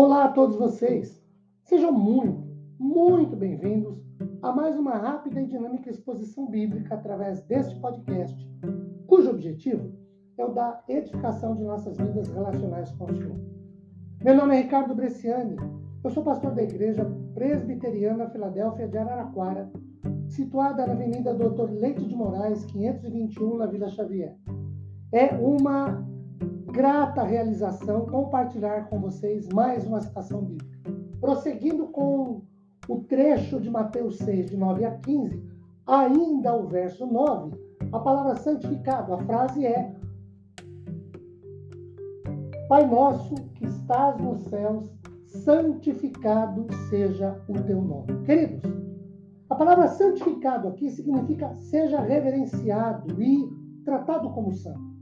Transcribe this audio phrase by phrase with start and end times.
[0.00, 1.20] Olá a todos vocês.
[1.64, 2.46] Sejam muito,
[2.78, 4.00] muito bem-vindos
[4.40, 8.48] a mais uma rápida e dinâmica exposição bíblica através deste podcast,
[9.08, 9.92] cujo objetivo
[10.38, 13.40] é o da edificação de nossas vidas relacionais com o Senhor.
[14.22, 15.56] Meu nome é Ricardo Bresciani,
[16.04, 19.68] eu sou pastor da Igreja Presbiteriana Filadélfia de Araraquara,
[20.28, 24.36] situada na Avenida Doutor Leite de Moraes, 521, na Vila Xavier.
[25.10, 26.06] É uma
[26.70, 30.78] grata realização compartilhar com vocês mais uma citação bíblica.
[31.20, 32.42] Prosseguindo com
[32.88, 35.42] o trecho de Mateus 6, de 9 a 15,
[35.86, 37.56] ainda o verso 9,
[37.90, 39.94] a palavra santificado, a frase é:
[42.68, 44.90] Pai nosso que estás nos céus,
[45.26, 48.24] santificado seja o teu nome.
[48.24, 48.62] Queridos,
[49.48, 53.48] a palavra santificado aqui significa seja reverenciado e
[53.84, 54.97] tratado como santo.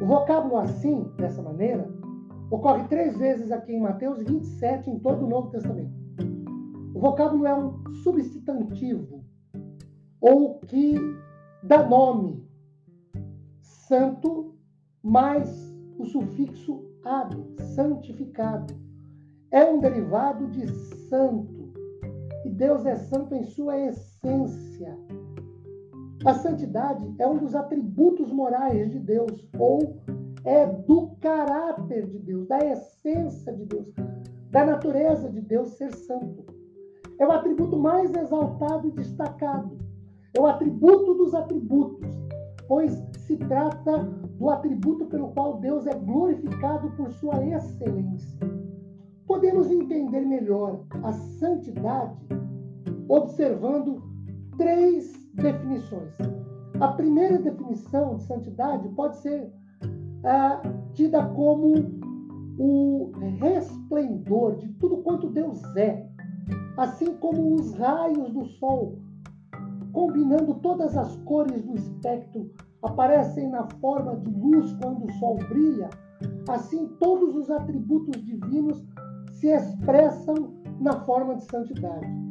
[0.00, 1.88] O vocábulo assim, dessa maneira,
[2.50, 5.92] ocorre três vezes aqui em Mateus 27, em todo o Novo Testamento.
[6.94, 9.24] O vocábulo é um substantivo,
[10.20, 10.96] ou que
[11.62, 12.46] dá nome,
[13.60, 14.54] santo,
[15.02, 15.48] mais
[15.98, 18.74] o sufixo ado, santificado.
[19.50, 20.66] É um derivado de
[21.08, 21.72] santo.
[22.44, 24.96] E Deus é santo em sua essência.
[26.24, 29.96] A santidade é um dos atributos morais de Deus, ou
[30.44, 33.86] é do caráter de Deus, da essência de Deus,
[34.50, 36.44] da natureza de Deus ser santo.
[37.18, 39.78] É o atributo mais exaltado e destacado.
[40.36, 42.06] É o atributo dos atributos,
[42.68, 43.98] pois se trata
[44.38, 48.38] do atributo pelo qual Deus é glorificado por sua excelência.
[49.26, 52.18] Podemos entender melhor a santidade
[53.08, 54.02] observando
[54.56, 55.09] três
[55.80, 56.12] definições.
[56.80, 59.52] A primeira definição de santidade pode ser
[60.24, 60.60] ah,
[60.94, 61.74] tida como
[62.58, 66.06] o resplendor de tudo quanto Deus é,
[66.76, 68.98] assim como os raios do sol,
[69.92, 72.50] combinando todas as cores do espectro,
[72.82, 75.90] aparecem na forma de luz quando o sol brilha,
[76.48, 78.84] assim todos os atributos divinos
[79.32, 82.29] se expressam na forma de santidade.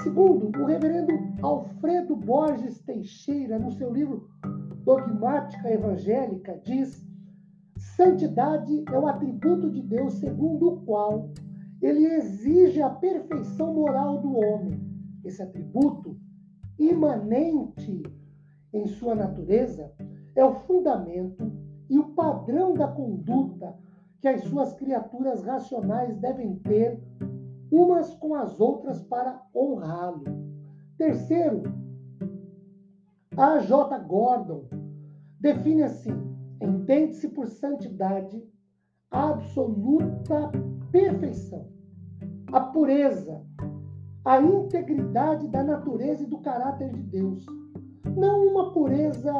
[0.00, 4.28] Segundo, o reverendo Alfredo Borges Teixeira, no seu livro
[4.84, 7.06] Dogmática Evangélica, diz:
[7.76, 11.30] santidade é o atributo de Deus segundo o qual
[11.82, 14.80] ele exige a perfeição moral do homem.
[15.24, 16.16] Esse atributo,
[16.78, 18.02] imanente
[18.72, 19.92] em sua natureza,
[20.34, 21.52] é o fundamento
[21.90, 23.76] e o padrão da conduta
[24.20, 26.98] que as suas criaturas racionais devem ter
[27.72, 30.24] umas com as outras para honrá-lo.
[30.98, 31.62] Terceiro,
[33.34, 33.98] a J.
[34.00, 34.68] Gordon
[35.40, 36.12] define assim:
[36.60, 38.46] entende-se por santidade
[39.10, 40.52] a absoluta
[40.90, 41.66] perfeição,
[42.52, 43.42] a pureza,
[44.22, 47.46] a integridade da natureza e do caráter de Deus.
[48.14, 49.32] Não uma pureza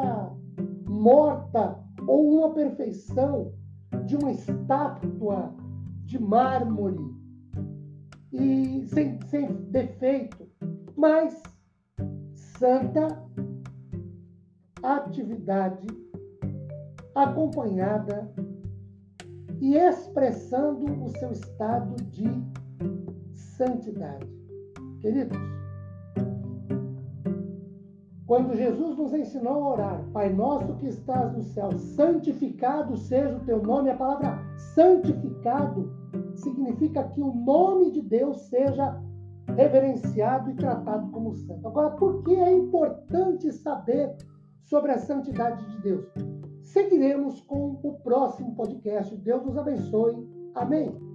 [0.89, 3.53] morta ou uma perfeição
[4.05, 5.53] de uma estátua
[6.05, 7.22] de mármore
[8.33, 10.49] e sem, sem defeito,
[10.95, 11.41] mas
[12.33, 13.07] santa
[14.81, 15.87] atividade
[17.15, 18.33] acompanhada
[19.61, 22.27] e expressando o seu estado de
[23.33, 24.27] santidade.
[24.99, 25.37] Queridos,
[28.25, 33.45] quando Jesus nos ensinou a orar, Pai nosso que estás no céu, santificado seja o
[33.45, 34.39] teu nome, a palavra
[34.73, 35.91] santificado
[36.35, 38.97] significa que o nome de Deus seja
[39.55, 41.67] reverenciado e tratado como santo.
[41.67, 44.15] Agora, por que é importante saber
[44.63, 46.05] sobre a santidade de Deus?
[46.61, 49.15] Seguiremos com o próximo podcast.
[49.17, 50.15] Deus nos abençoe.
[50.55, 51.12] Amém.